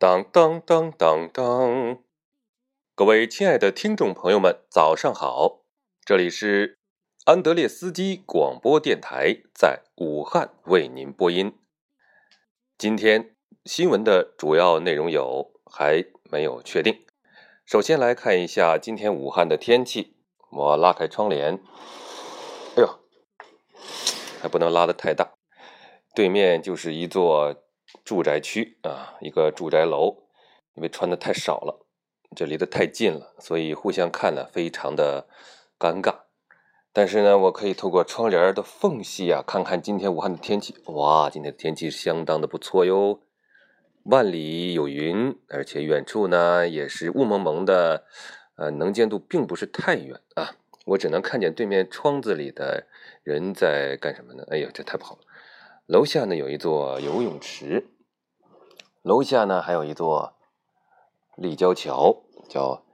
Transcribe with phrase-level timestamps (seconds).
[0.00, 1.98] 当当当当当！
[2.94, 5.64] 各位亲爱的听众朋友们，早上好！
[6.04, 6.78] 这里是
[7.24, 11.58] 安德烈斯基广播电台，在武汉为您播音。
[12.78, 13.34] 今天
[13.64, 17.04] 新闻的主要内容有还没有确定。
[17.66, 20.14] 首先来看一下今天武汉的天气。
[20.52, 21.60] 我拉开窗帘，
[22.76, 23.00] 哎呦，
[24.40, 25.32] 还不能拉的太大，
[26.14, 27.64] 对面就是一座。
[28.04, 30.24] 住宅区啊，一个住宅楼，
[30.74, 31.86] 因为穿的太少了，
[32.36, 35.26] 这离得太近了，所以互相看呢非常的
[35.78, 36.20] 尴尬。
[36.92, 40.74] 但是呢，我可以透过窗帘的缝隙啊，看看今天武汉的天气。
[40.86, 43.20] 哇，今天的天气相当的不错哟，
[44.04, 48.04] 万里有云，而且远处呢也是雾蒙蒙的，
[48.56, 52.86] 呃，能见度并不是太远啊，我只能看见对面窗子里的
[53.22, 54.44] 人在干什么呢？
[54.50, 55.20] 哎呦，这太不好了。
[55.88, 57.88] 楼下呢有一座游泳池，
[59.00, 60.34] 楼下呢还有一座
[61.34, 62.84] 立交桥，叫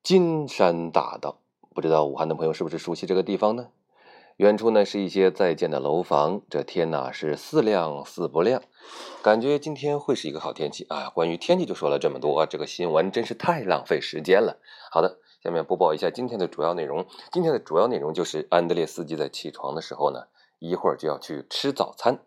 [0.00, 1.40] 金山大道。
[1.74, 3.70] 不知道武汉的朋友是不是熟悉这个地方呢？
[4.36, 6.40] 远处呢是一些在建的楼房。
[6.48, 8.62] 这天呐是似亮似不亮，
[9.20, 11.10] 感觉今天会是一个好天气啊！
[11.10, 14.60] 关于天气就说了这么多，这个新闻真是太浪费时间了。
[14.92, 17.04] 好的，下面播报一下今天的主要内容。
[17.32, 20.28] 今天的主要内容就是安德烈斯基在起床的时候呢。
[20.58, 22.22] 一会儿就要去吃早餐，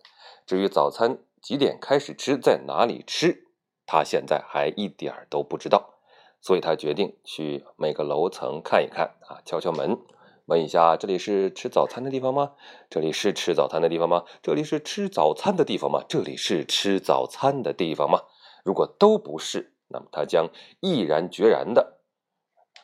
[0.45, 3.47] 至于早餐几点开始吃，在哪里吃，
[3.86, 5.95] 他现在还一点儿都不知道，
[6.42, 9.97] 所以他决定去每个楼层看一看啊，敲敲门，
[10.45, 12.53] 问一下这里是吃早餐的地方吗？
[12.89, 14.23] 这里是吃早餐的地方吗？
[14.41, 16.03] 这里是吃早餐的地方吗？
[16.08, 18.22] 这里是吃早餐的地方吗？
[18.64, 22.00] 如果都不是，那么他将毅然决然的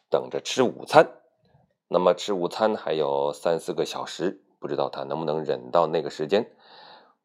[0.09, 1.19] 等着吃午餐。
[1.89, 4.41] 那么吃午餐还有三四个小时。
[4.64, 6.50] 不知道他能不能忍到那个时间，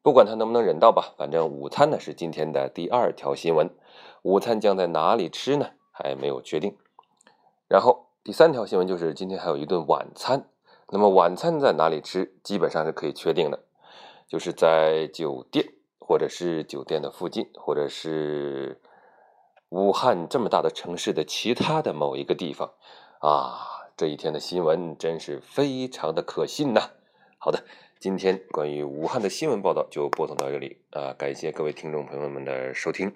[0.01, 3.69] 不管他能不能忍到吧，反正午餐呢是今天的第二条新闻。
[4.23, 5.69] 午餐将在哪里吃呢？
[5.93, 6.75] 还没有确定。
[7.69, 10.49] 然后第三条新闻就是今天还有一顿晚餐。
[10.89, 12.35] 那么晚餐在哪里吃？
[12.43, 13.63] 基本上是可以确定的，
[14.27, 15.65] 就是在酒店，
[15.97, 18.81] 或者是酒店的附近，或者是
[19.69, 22.73] 武汉这么大的城市的其他的某一个地方。
[23.21, 26.89] 啊，这一天的新闻真是非常的可信呐！
[27.41, 27.63] 好的，
[27.99, 31.15] 今天关于武汉的新闻报道就播送到这里啊！
[31.17, 33.13] 感谢各位听众朋友们的收听。